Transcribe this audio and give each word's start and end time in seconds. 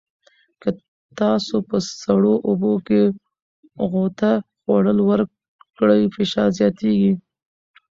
که 0.61 0.69
تاسو 1.19 1.55
په 1.69 1.77
سړو 2.01 2.33
اوبو 2.49 2.73
کې 2.87 3.01
غوطه 3.89 4.31
خوړل 4.61 4.97
وکړئ، 5.07 6.01
فشار 6.15 6.49
زیاتېږي. 6.59 7.13